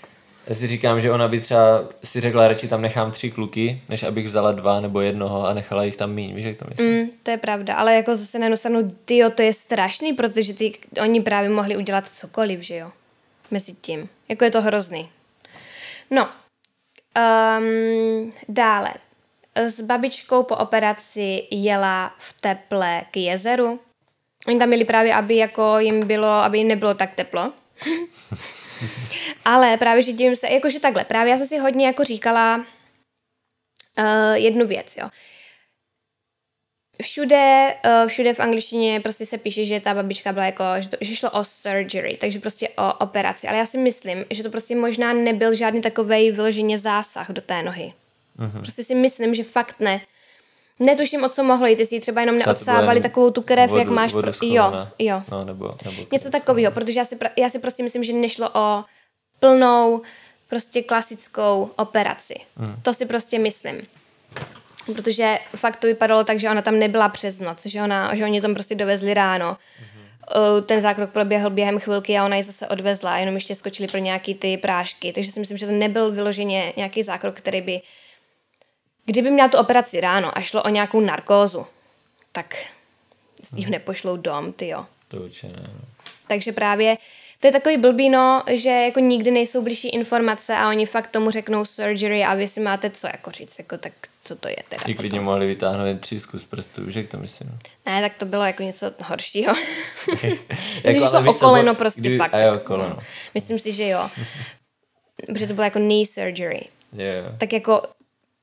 [0.48, 4.04] Já si říkám, že ona by třeba si řekla, radši tam nechám tři kluky, než
[4.04, 7.02] abych vzala dva nebo jednoho a nechala jich tam míň, víš, jak to myslím?
[7.02, 10.54] Mm, to je pravda, ale jako zase na jednu stranu, tyjo, to je strašný, protože
[10.54, 12.92] ty, oni právě mohli udělat cokoliv, že jo?
[13.52, 14.10] Mezi tím.
[14.30, 15.10] Jako je to hrozný.
[16.12, 16.30] No,
[17.18, 18.94] Um, dále.
[19.56, 23.80] S babičkou po operaci jela v teple k jezeru.
[24.48, 27.54] Oni tam měli právě, aby jako jim bylo, aby jim nebylo tak teplo.
[29.46, 34.34] Ale právě, že divím se, jakože takhle, právě já jsem si hodně jako říkala uh,
[34.34, 35.10] jednu věc, jo.
[37.02, 40.98] Všude, uh, všude v angličtině prostě se píše, že ta babička byla jako, že, to,
[41.02, 43.48] že šlo o surgery, takže prostě o operaci.
[43.48, 47.64] Ale já si myslím, že to prostě možná nebyl žádný takový vyloženě zásah do té
[47.64, 47.94] nohy.
[48.40, 48.60] Mm-hmm.
[48.60, 50.02] Prostě si myslím, že fakt ne.
[50.80, 54.14] Netuším, o co mohlo jít, jestli třeba jenom neodsávali takovou tu krev, vodu, jak máš.
[54.14, 54.48] Vodu pro...
[54.48, 55.24] Jo, jo.
[55.32, 58.84] No, nebo, nebo Něco takového, protože já si, já si prostě myslím, že nešlo o
[59.40, 60.02] plnou,
[60.50, 62.36] prostě klasickou operaci.
[62.56, 62.76] Hmm.
[62.82, 63.82] To si prostě myslím.
[64.96, 68.42] Protože fakt to vypadalo tak, že ona tam nebyla přes noc, že, ona, že oni
[68.42, 69.58] tam prostě dovezli ráno.
[69.80, 70.64] Hmm.
[70.66, 74.36] Ten zákrok proběhl během chvilky a ona ji zase odvezla jenom ještě skočili pro nějaký
[74.36, 75.14] ty prášky.
[75.14, 77.82] Takže si myslím, že to nebyl vyloženě nějaký zákrok, který by
[79.06, 81.66] Kdyby měla tu operaci ráno a šlo o nějakou narkózu,
[82.32, 82.56] tak
[83.56, 83.72] ji hmm.
[83.72, 84.86] nepošlou dom, ty jo.
[85.08, 85.70] To určitě ne.
[85.74, 85.80] No.
[86.28, 86.98] Takže právě
[87.40, 91.32] to je takový blbý, no, že jako nikdy nejsou blížší informace a oni fakt tomu
[91.32, 94.84] řeknou surgery a vy si máte co jako říct, jako tak co to je teda.
[94.86, 97.60] I klidně mohli vytáhnout třísku z prstu, že to myslím.
[97.86, 99.56] Ne, tak to bylo jako něco horšího.
[100.84, 102.34] jako, šlo o koleno prostě kdyby, fakt.
[102.34, 103.00] A jo, koleno.
[103.34, 104.10] Myslím si, že jo.
[105.26, 106.68] Protože to bylo jako knee surgery.
[106.94, 107.38] Yeah.
[107.38, 107.82] Tak jako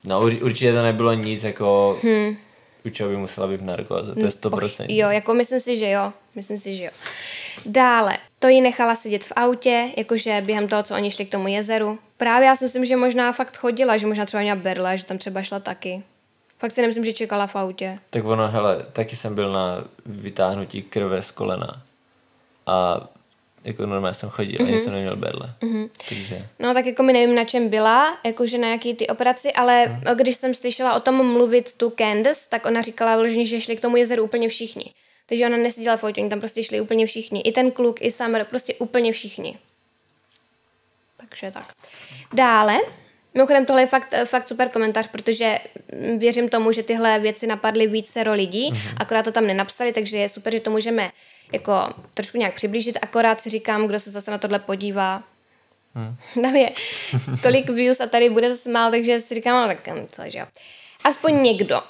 [0.07, 1.99] No určitě to nebylo nic jako...
[2.03, 2.37] Hmm.
[2.89, 4.85] Čeho by musela být v narkoze, to je 100%.
[4.89, 6.13] Jo, jako myslím si, že jo.
[6.35, 6.91] Myslím si, že jo.
[7.65, 11.47] Dále, to ji nechala sedět v autě, jakože během toho, co oni šli k tomu
[11.47, 11.99] jezeru.
[12.17, 15.17] Právě já si myslím, že možná fakt chodila, že možná třeba měla berle, že tam
[15.17, 16.03] třeba šla taky.
[16.59, 17.99] Fakt si nemyslím, že čekala v autě.
[18.09, 21.81] Tak ono, hele, taky jsem byl na vytáhnutí krve z kolena.
[22.67, 23.07] A
[23.65, 24.67] jako normálně jsem chodil, mm-hmm.
[24.67, 25.53] ani jsem neměl berle.
[25.61, 25.89] Mm-hmm.
[26.09, 26.47] Takže...
[26.59, 30.01] No tak jako mi nevím, na čem byla, jakože na jaký ty operaci, ale mm.
[30.15, 33.81] když jsem slyšela o tom mluvit tu Candace, tak ona říkala vložně, že šli k
[33.81, 34.93] tomu jezeru úplně všichni.
[35.25, 37.41] Takže ona neseděla v autě, oni tam prostě šli úplně všichni.
[37.41, 39.57] I ten kluk, i Summer, prostě úplně všichni.
[41.17, 41.73] Takže tak.
[42.33, 42.79] Dále,
[43.35, 45.59] Mimochodem tohle je fakt, fakt super komentář, protože
[46.17, 48.95] věřím tomu, že tyhle věci napadly více lidí, mm-hmm.
[48.97, 51.11] akorát to tam nenapsali, takže je super, že to můžeme
[51.53, 51.71] jako
[52.13, 55.23] trošku nějak přiblížit, akorát si říkám, kdo se zase na tohle podívá,
[55.95, 56.15] Hmm.
[56.43, 56.71] Tam je
[57.43, 60.39] tolik views a tady bude zase mál, takže si říkám, no tak hm, co, že
[60.39, 60.45] jo.
[61.03, 61.81] Aspoň někdo.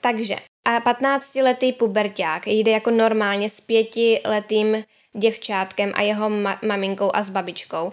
[0.00, 7.22] takže a 15-letý puberták jde jako normálně s pětiletým děvčátkem a jeho ma- maminkou a
[7.22, 7.92] s babičkou.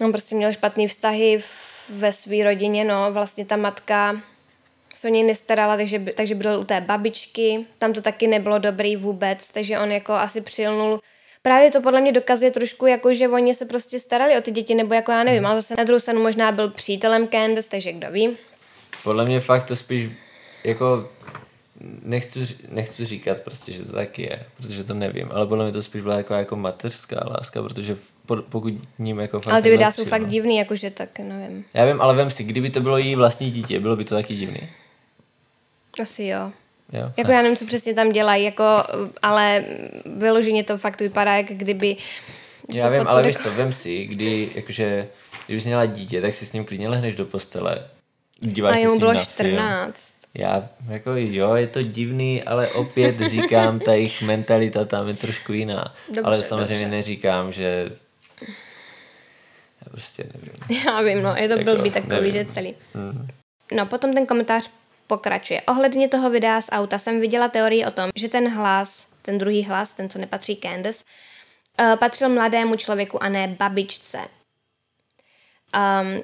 [0.00, 1.38] On prostě měl špatný vztahy
[1.90, 3.12] ve své rodině, no.
[3.12, 4.20] Vlastně ta matka
[4.94, 8.96] se o něj nestarala, takže, takže byl u té babičky, tam to taky nebylo dobrý
[8.96, 11.00] vůbec, takže on jako asi přilnul.
[11.42, 14.74] Právě to podle mě dokazuje trošku, jako že oni se prostě starali o ty děti,
[14.74, 18.10] nebo jako já nevím, ale zase na druhou stranu možná byl přítelem Candace, takže kdo
[18.10, 18.36] ví.
[19.02, 20.10] Podle mě fakt to spíš
[20.64, 21.08] jako
[22.02, 25.82] nechci, nechci říkat prostě, že to taky je, protože to nevím, ale podle mě to
[25.82, 27.96] spíš byla jako, jako mateřská láska, protože
[28.48, 31.64] pokud ním jako fakt Ale ty videa jsou fakt divný, jakože tak nevím.
[31.74, 34.36] Já vím, ale vím si, kdyby to bylo její vlastní dítě, bylo by to taky
[34.36, 34.68] divný.
[36.02, 36.52] Asi jo.
[36.92, 38.64] Jo, jako já nevím, co přesně tam dělají, jako,
[39.22, 39.64] ale
[40.16, 41.96] vyloženě to fakt vypadá, jak kdyby...
[42.74, 45.08] Já vím, ale víš co, vem si, kdy, jakože,
[45.46, 47.88] kdyby jsi měla dítě, tak si s ním klidně lehneš do postele,
[48.40, 49.28] díváš a jemu bylo 14.
[49.34, 50.17] Film.
[50.34, 55.52] Já, jako jo, je to divný, ale opět říkám, ta jejich mentalita tam je trošku
[55.52, 55.94] jiná.
[56.08, 56.96] Dobře, ale samozřejmě dobře.
[56.96, 57.90] neříkám, že
[59.84, 60.84] já prostě nevím.
[60.86, 62.32] Já vím, no, je to jako, blbý takový, nevím.
[62.32, 62.74] že celý.
[62.94, 63.28] Mm.
[63.72, 64.70] No, potom ten komentář
[65.06, 65.62] pokračuje.
[65.62, 69.64] Ohledně toho videa z auta jsem viděla teorii o tom, že ten hlas, ten druhý
[69.64, 71.04] hlas, ten, co nepatří Candace,
[71.80, 74.18] uh, patřil mladému člověku a ne babičce.
[74.18, 76.22] Um,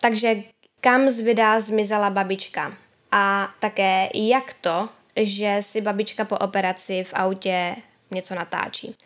[0.00, 0.34] takže
[0.80, 2.76] kam z videa zmizela babička?
[3.12, 7.76] A také jak to, že si babička po operaci v autě
[8.10, 8.96] něco natáčí.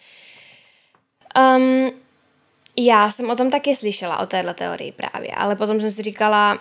[1.39, 1.91] Um,
[2.77, 6.59] já jsem o tom taky slyšela, o téhle teorii právě, ale potom jsem si říkala,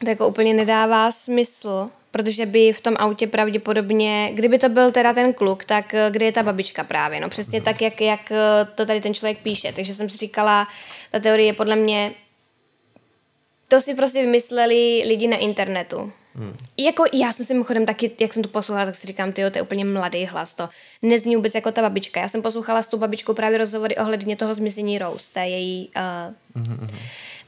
[0.00, 5.12] to jako úplně nedává smysl, protože by v tom autě pravděpodobně, kdyby to byl teda
[5.12, 8.38] ten kluk, tak eh, kde je ta babička právě, no přesně tak, jak, jak eh,
[8.74, 10.68] to tady ten člověk píše, takže jsem si říkala,
[11.10, 12.14] ta teorie je podle mě,
[13.68, 16.12] to si prostě vymysleli lidi na internetu.
[16.34, 16.56] Hmm.
[16.76, 19.58] Jako já jsem si mimochodem taky, jak jsem to poslouchala, tak si říkám, ty to
[19.58, 20.68] je úplně mladý hlas, to
[21.02, 22.20] nezní vůbec jako ta babička.
[22.20, 25.90] Já jsem poslouchala s tou babičkou právě rozhovory ohledně toho zmizení Rose, té její
[26.56, 26.88] uh, hmm.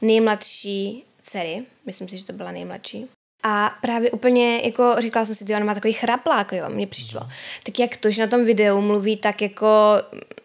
[0.01, 3.07] nejmladší dcery, myslím si, že to byla nejmladší.
[3.45, 7.19] A právě úplně, jako říkala jsem si, že ona má takový chraplák, jo, mně přišlo.
[7.19, 7.29] Mhm.
[7.65, 9.95] Tak jak to, že na tom videu mluví, tak jako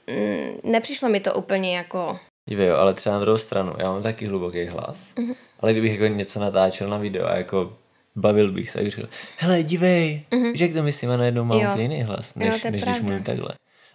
[0.07, 2.19] mm, nepřišlo mi to úplně jako...
[2.51, 5.35] Dívej, jo, ale třeba na druhou stranu, já mám taky hluboký hlas, mm-hmm.
[5.61, 7.77] ale kdybych jako něco natáčel na video a jako
[8.19, 10.53] bavil bych se, řekl, hele, dívej, mm-hmm.
[10.53, 13.23] víš, jak to myslím, a najednou mám úplně jiný hlas, než, jo, než když mluvím
[13.23, 13.51] takhle.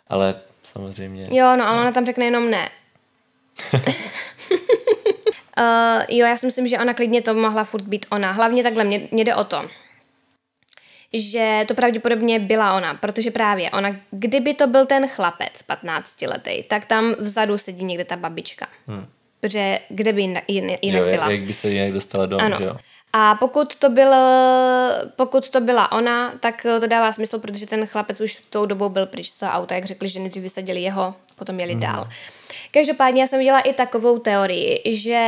[0.08, 1.28] Ale samozřejmě...
[1.32, 2.70] Jo, no, ale ona tam řekne jenom ne.
[3.74, 3.80] Uh,
[6.10, 8.32] jo, já si myslím, že ona klidně to mohla furt být ona.
[8.32, 9.70] Hlavně takhle, mě, mě jde o to,
[11.14, 16.64] že to pravděpodobně byla ona, protože právě ona, kdyby to byl ten chlapec 15 letý,
[16.64, 18.68] tak tam vzadu sedí někde ta babička.
[18.88, 19.06] Hmm.
[19.40, 21.32] Protože kde by jinak, jinak jo, byla.
[21.32, 22.58] Jak by se jinak dostala dom, ano.
[22.58, 22.78] že jo?
[23.16, 24.14] A pokud to, byl,
[25.16, 28.90] pokud to byla ona, tak to dává smysl, protože ten chlapec už v tou dobou
[28.90, 31.80] byl pryč z toho auta, jak řekli, že nejdřív vysadili jeho, potom jeli mm.
[31.80, 32.08] dál.
[32.72, 35.22] Každopádně já jsem viděla i takovou teorii, že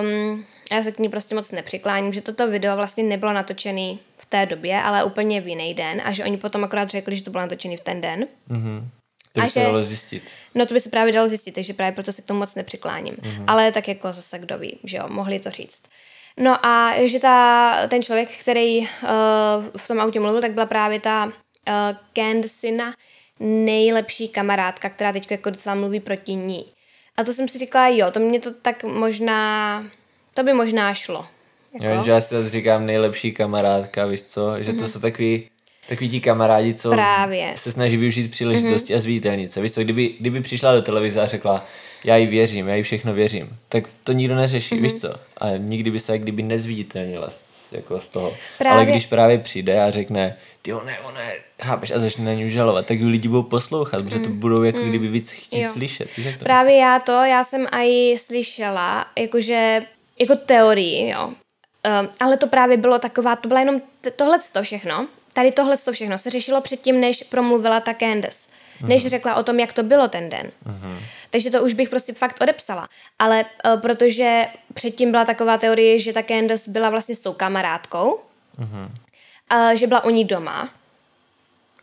[0.00, 4.26] um, já se k ní prostě moc nepřikláním, že toto video vlastně nebylo natočené v
[4.26, 7.30] té době, ale úplně v jiný den a že oni potom akorát řekli, že to
[7.30, 8.26] bylo natočené v ten den.
[8.50, 8.84] Mm-hmm.
[9.32, 10.30] To by A se dalo zjistit.
[10.54, 13.14] No to by se právě dalo zjistit, takže právě proto se k tomu moc nepřikláním.
[13.14, 13.44] Mm-hmm.
[13.46, 15.82] Ale tak jako zase kdo ví, že jo, mohli to říct.
[16.40, 18.86] No a že ta, ten člověk, který uh,
[19.76, 21.32] v tom autě mluvil, tak byla právě ta uh,
[22.14, 22.94] Candicina
[23.40, 26.64] nejlepší kamarádka, která teď jako docela mluví proti ní.
[27.16, 29.84] A to jsem si říkala, jo, to mě to tak možná,
[30.34, 31.26] to by možná šlo.
[31.80, 34.62] Jo, jenže já si zase říkám nejlepší kamarádka, víš co?
[34.62, 35.48] Že to jsou takový,
[35.88, 36.96] takový ti kamarádi, co Mhm.
[36.96, 37.52] Právě.
[37.56, 39.60] se snaží využít příležitosti a zviditelnit se.
[39.60, 41.64] Víš co, kdyby, kdyby přišla do televize a řekla,
[42.04, 44.84] já jí věřím, já jí všechno věřím, tak to nikdo neřeší, Mhm.
[44.84, 45.14] víš co?
[45.38, 48.34] A nikdy by se jak kdyby nezviditelnila z, jako z toho.
[48.58, 52.50] Právě- Ale když právě přijde a řekne, ty ne, je, chápeš, a začne na ní
[52.50, 55.64] žalovat, tak ji lidi budou poslouchat, protože to budou jako kdyby víc chtít Mhm.
[55.66, 55.72] Jo.
[55.72, 56.16] slyšet.
[56.16, 59.80] Víš, Právě já to, já jsem i slyšela, jakože,
[60.20, 61.26] jako teorii, jo.
[61.26, 65.08] Um, ale to právě bylo taková, to bylo jenom t- tohle to všechno.
[65.34, 68.48] Tady tohle to všechno se řešilo předtím, než promluvila ta Candace.
[68.88, 70.50] Než řekla o tom, jak to bylo ten den.
[71.30, 72.88] Takže to už bych prostě fakt odepsala.
[73.18, 78.12] Ale uh, protože předtím byla taková teorie, že ta Candace byla vlastně s tou kamarádkou,
[78.12, 80.70] uh, že byla u ní doma,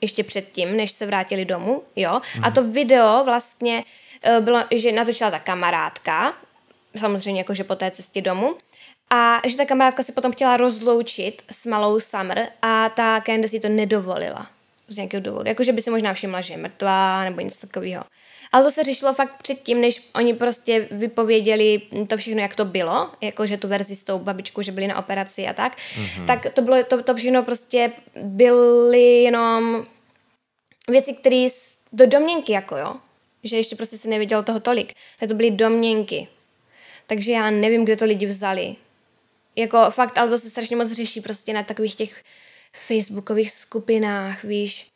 [0.02, 2.22] ještě předtím, než se vrátili domů, jo.
[2.44, 3.84] A to video vlastně
[4.24, 6.34] eh, bylo, že natočila ta kamarádka,
[6.96, 8.56] samozřejmě jakože po té cestě domů,
[9.10, 13.60] a že ta kamarádka se potom chtěla rozloučit s malou Summer a ta Candace jí
[13.60, 14.48] to nedovolila.
[14.90, 15.50] Z nějakého důvodu.
[15.50, 18.04] Jakože by si možná všimla, že je mrtvá nebo něco takového.
[18.52, 23.12] Ale to se řešilo fakt předtím, než oni prostě vypověděli to všechno, jak to bylo,
[23.22, 26.26] jakože tu verzi s tou babičkou, že byli na operaci a tak, mm-hmm.
[26.26, 29.86] tak to bylo, to, to všechno prostě byly jenom
[30.88, 31.48] věci, které
[31.94, 32.96] do domněnky, jako jo,
[33.44, 36.28] že ještě prostě se nevědělo toho tolik, tak to byly domněnky.
[37.08, 38.76] Takže já nevím, kde to lidi vzali.
[39.56, 42.24] Jako fakt, ale to se strašně moc řeší prostě na takových těch
[42.74, 44.88] facebookových skupinách, víš.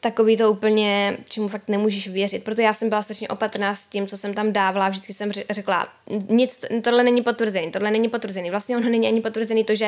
[0.00, 2.44] Takový to úplně, čemu fakt nemůžeš věřit.
[2.44, 4.88] Proto já jsem byla strašně opatrná s tím, co jsem tam dávala.
[4.88, 5.88] Vždycky jsem ře- řekla,
[6.28, 8.50] nic, tohle není potvrzený, tohle není potvrzený.
[8.50, 9.84] Vlastně ono není ani potvrzený to, že,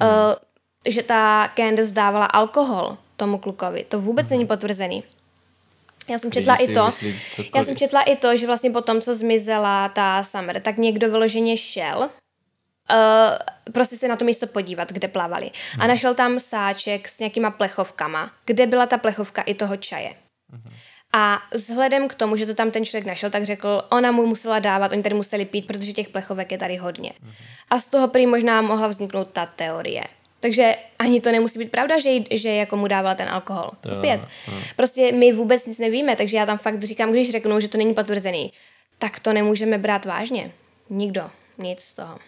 [0.00, 0.10] hmm.
[0.10, 0.34] uh,
[0.88, 3.84] že ta Candace dávala alkohol tomu klukovi.
[3.88, 5.04] To vůbec není potvrzený.
[6.08, 6.90] Já jsem četla i to,
[7.54, 11.10] já jsem četla i to, že vlastně po tom, co zmizela ta Summer, tak někdo
[11.10, 12.10] vyloženě šel
[12.92, 15.50] uh, prostě se na to místo podívat, kde plavali.
[15.78, 20.12] A našel tam sáček s nějakýma plechovkama, kde byla ta plechovka i toho čaje.
[21.14, 24.58] A vzhledem k tomu, že to tam ten člověk našel, tak řekl, ona mu musela
[24.58, 27.12] dávat, oni tady museli pít, protože těch plechovek je tady hodně.
[27.70, 30.04] A z toho prý možná mohla vzniknout ta teorie.
[30.40, 33.70] Takže ani to nemusí být pravda, že, že jako mu dával ten alkohol.
[33.80, 34.20] To- Opět.
[34.76, 37.94] Prostě my vůbec nic nevíme, takže já tam fakt říkám, když řeknou, že to není
[37.94, 38.52] potvrzený,
[38.98, 40.50] tak to nemůžeme brát vážně.
[40.90, 41.30] Nikdo.
[41.58, 42.18] Nic z toho.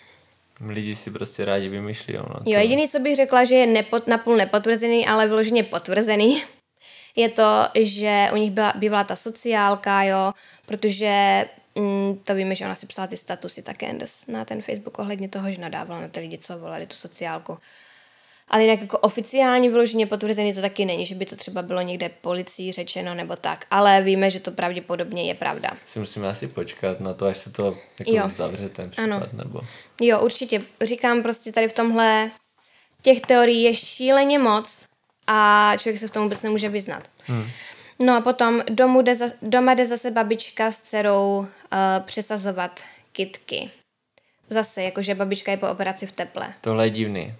[0.60, 2.14] Lidi si prostě rádi vymýšlí.
[2.14, 6.42] No, Jo, jediný, co bych řekla, že je nepot, napůl nepotvrzený, ale vyloženě potvrzený,
[7.16, 10.32] je to, že u nich byla, bývala ta sociálka, jo,
[10.66, 14.98] protože mm, to víme, že ona si psala ty statusy ta Candace na ten Facebook
[14.98, 17.58] ohledně toho, že nadávala na ty lidi, co volali tu sociálku.
[18.48, 22.08] Ale jinak jako oficiálně vyloženě potvrzený to taky není, že by to třeba bylo někde
[22.08, 25.70] policií řečeno nebo tak, ale víme, že to pravděpodobně je pravda.
[25.86, 27.64] Si musíme asi počkat na to, až se to
[28.00, 28.28] jako Jo.
[28.32, 29.26] zavře ten případ, Ano.
[29.32, 29.60] nebo...
[30.00, 30.62] Jo, určitě.
[30.82, 32.30] Říkám prostě tady v tomhle
[33.02, 34.86] těch teorií je šíleně moc
[35.26, 37.08] a člověk se v tom vůbec nemůže vyznat.
[37.24, 37.46] Hmm.
[38.02, 41.46] No a potom domů jde za, doma jde zase babička s dcerou uh,
[42.04, 42.80] přesazovat
[43.12, 43.70] kitky.
[44.50, 46.54] Zase, jakože babička je po operaci v teple.
[46.60, 47.34] Tohle je divný.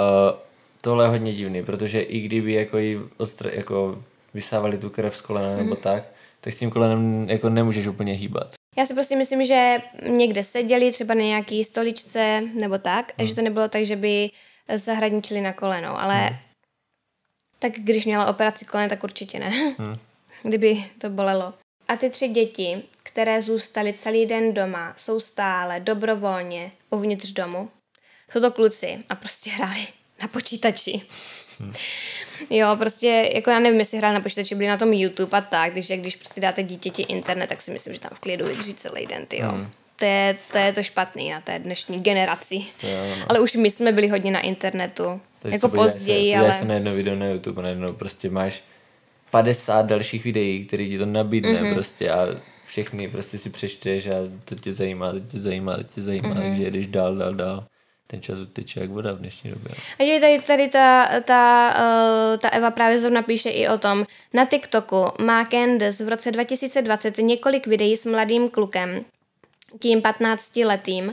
[0.00, 0.38] Uh,
[0.80, 5.20] tohle je hodně divný, protože i kdyby jako, jí odstra- jako vysávali tu krev z
[5.20, 6.04] kolena nebo tak,
[6.40, 8.52] tak s tím kolenem jako nemůžeš úplně hýbat.
[8.76, 13.34] Já si prostě myslím, že někde seděli, třeba na nějaký stoličce nebo tak, a že
[13.34, 14.30] to nebylo tak, že by
[14.74, 16.38] zahradničili na koleno, ale
[17.58, 19.76] tak když měla operaci kolena, tak určitě ne.
[20.42, 21.54] Kdyby to bolelo.
[21.88, 27.68] A ty tři děti, které zůstaly celý den doma, jsou stále dobrovolně uvnitř domu.
[28.32, 29.86] Jsou to kluci a prostě hráli
[30.22, 31.00] na počítači.
[32.50, 35.72] Jo, prostě, jako já nevím, jestli hráli na počítači, byli na tom YouTube a tak,
[35.74, 39.06] takže když prostě dáte dítěti internet, tak si myslím, že tam v klidu vydrží celý
[39.06, 39.52] den, ty jo.
[39.52, 39.68] Mm.
[39.96, 42.54] To je, to je to špatný na té dnešní generaci.
[42.82, 43.24] Jo, no.
[43.28, 45.20] Ale už my jsme byli hodně na internetu.
[45.42, 46.52] Takže jako později, se, ale...
[46.52, 48.62] se na jedno video na YouTube najednou prostě máš
[49.30, 51.64] 50 dalších videí, který ti to nabídne Mhm.
[51.64, 51.74] mm-hmm.
[51.74, 52.26] prostě a
[52.66, 54.14] všechny prostě si přečteš a
[54.44, 56.38] to tě zajímá, to tě zajímá, to tě zajímá, Mhm.
[56.38, 56.48] mm-hmm.
[56.48, 57.64] takže jedeš dál, dál, dál.
[58.10, 59.68] Ten čas uteče jak voda v dnešní době.
[59.70, 59.84] no.
[59.98, 61.74] A že tady, tady ta, ta,
[62.32, 64.06] uh, ta Eva právě zrovna píše i o tom.
[64.34, 69.04] Na TikToku má Candace v roce 2020 několik videí s mladým klukem,
[69.80, 71.12] tím 15 letým.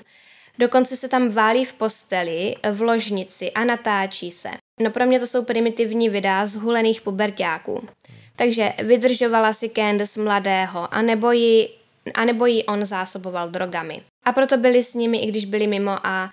[0.59, 4.49] Dokonce se tam válí v posteli, v ložnici a natáčí se.
[4.81, 7.87] No pro mě to jsou primitivní videa z hulených pubertáků.
[8.35, 11.69] Takže vydržovala si Candace mladého, anebo ji,
[12.13, 14.01] anebo ji on zásoboval drogami.
[14.25, 16.29] A proto byli s nimi, i když byli mimo a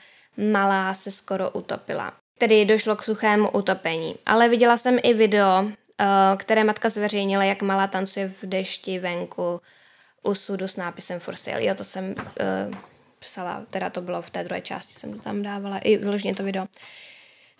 [0.53, 2.13] malá se skoro utopila.
[2.39, 4.15] Tedy došlo k suchému utopení.
[4.27, 5.65] Ale viděla jsem i video,
[6.01, 9.61] eh, které matka zveřejnila, jak malá tancuje v dešti venku
[10.25, 11.65] u sudu s nápisem for sale.
[11.65, 12.75] Jo, to jsem uh,
[13.19, 16.43] psala, teda to bylo v té druhé části, jsem to tam dávala, i vyloženě to
[16.43, 16.67] video.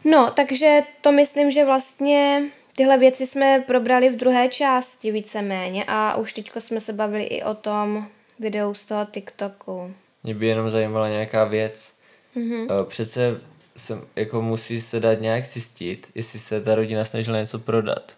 [0.05, 2.43] No, takže to myslím, že vlastně
[2.77, 7.43] tyhle věci jsme probrali v druhé části víceméně a už teďko jsme se bavili i
[7.43, 8.09] o tom
[8.39, 9.95] videu z toho TikToku.
[10.23, 11.94] Mě by jenom zajímala nějaká věc.
[12.35, 12.67] Mhm.
[12.67, 12.85] Mm-hmm.
[12.85, 13.41] Přece
[13.77, 18.13] se, jako musí se dát nějak zjistit, jestli se ta rodina snažila něco prodat.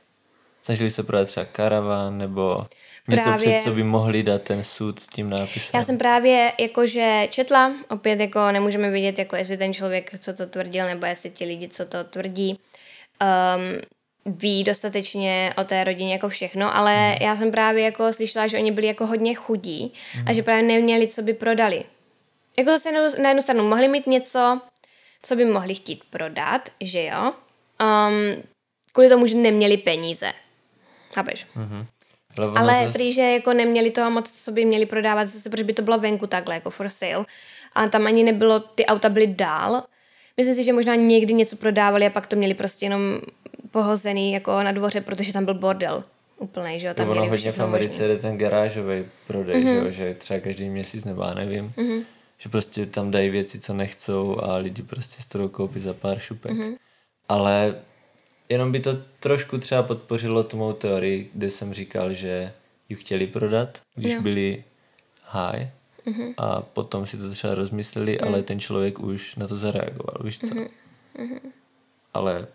[0.63, 2.67] Snažili se prodat třeba karavan nebo
[3.09, 3.53] něco, Právě.
[3.55, 5.71] před co by mohli dát ten sud s tím nápisem.
[5.75, 10.47] Já jsem právě jakože četla, opět jako nemůžeme vidět, jako jestli ten člověk, co to
[10.47, 12.59] tvrdil, nebo jestli ti lidi, co to tvrdí,
[13.21, 13.81] um,
[14.39, 17.19] ví dostatečně o té rodině jako všechno, ale Mhm.
[17.21, 19.93] já jsem právě jako slyšela, že oni byli jako hodně chudí
[20.27, 21.85] a že právě neměli, co by prodali.
[22.59, 22.93] Jako zase
[23.23, 24.61] na jednu- stranu mohli mít něco,
[25.23, 27.33] co by mohli chtít prodat, že jo,
[27.81, 28.43] um,
[28.93, 30.33] kvůli tomu, že neměli peníze.
[31.15, 31.47] Chápeš?
[32.39, 35.51] Ale, ono Ale zas- prý, že jako neměli toho moc, co by měli prodávat, zase,
[35.51, 37.25] protože by to bylo venku takhle, jako for sale.
[37.75, 39.83] A tam ani nebylo, ty auta byly dál.
[40.37, 43.21] Myslím si, že možná někdy něco prodávali a pak to měli prostě jenom
[43.71, 46.05] pohozený jako na dvoře, protože tam byl bordel
[46.39, 48.07] úplnej, že jo, tam ono měli hodně v Americe možný.
[48.07, 48.17] Mhm.
[48.17, 49.81] jde ten garážový prodej, mm-hmm.
[49.81, 52.05] že, jo, že třeba každý měsíc nebo já nevím, mm-hmm.
[52.39, 56.19] Že prostě tam dají věci, co nechcou a lidi prostě z toho koupí za pár
[56.19, 56.53] šupek.
[56.53, 56.63] Mhm.
[56.63, 56.79] Mm-hmm.
[57.29, 57.75] Ale
[58.49, 62.53] jenom by to trošku třeba podpořilo tu mou teorii, kde jsem říkal, že
[62.89, 64.23] ji chtěli prodat, když Jo.
[64.23, 64.65] Byli
[65.25, 65.69] high
[66.07, 66.35] mm-hmm.
[66.37, 68.29] a potom si to třeba rozmysleli, mm.
[68.29, 70.55] ale ten člověk už na to zareagoval, víš co?
[70.55, 70.69] Mhm.
[71.17, 71.41] Mm-hmm.
[72.15, 72.47] Ale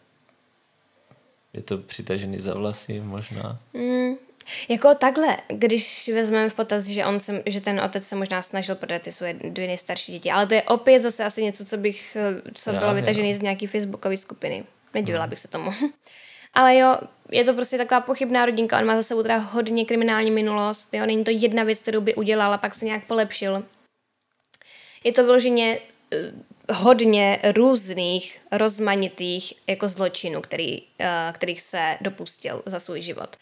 [1.53, 3.59] je to přitažený za vlasy možná.
[3.73, 4.15] Mm,
[4.69, 8.75] jako takhle, když vezmeme v potaz, že, on se, že ten otec se možná snažil
[8.75, 12.17] prodat ty svoje dvě nejstarší děti, ale to je opět zase asi něco, co bych,
[12.53, 14.63] co bylo vytažené z nějaký facebookové skupiny.
[14.93, 15.71] Nedivila bych se tomu.
[16.53, 16.97] Ale jo,
[17.31, 21.05] je to prostě taková pochybná rodinka, on má za sebou teda hodně kriminální minulost, jo,
[21.05, 23.63] není to jedna věc, kterou by udělal a pak se nějak polepšil.
[25.03, 25.79] Je to vyloženě
[26.13, 26.17] eh,
[26.73, 33.37] hodně různých, rozmanitých jako zločinů, který, eh, kterých se dopustil za svůj život.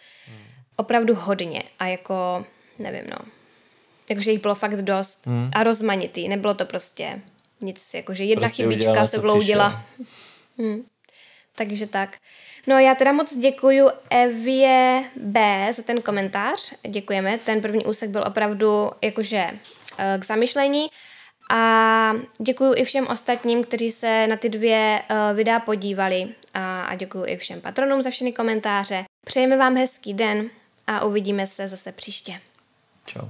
[0.79, 2.45] Opravdu hodně a jako,
[2.79, 3.17] nevím no,
[4.09, 5.51] jakože jich bylo fakt dost Hmm.
[5.55, 7.21] a rozmanitý, nebylo to prostě
[7.61, 9.83] nic, jakože jedna Prostě chybička udělala, se vloudila.
[10.61, 10.83] Hm.
[11.55, 12.17] Takže tak.
[12.67, 16.73] No já teda moc děkuju Evě B za ten komentář.
[16.89, 17.37] Děkujeme.
[17.37, 19.49] Ten první úsek byl opravdu jakože
[19.97, 20.87] eh, k zamyšlení.
[21.51, 26.27] A děkuji i všem ostatním, kteří se na ty dvě uh, videa podívali.
[26.53, 29.05] A, a děkuji i všem patronům za všechny komentáře.
[29.25, 30.49] Přejeme vám hezký den
[30.89, 32.41] a uvidíme se zase příště.
[33.05, 33.29] Čau.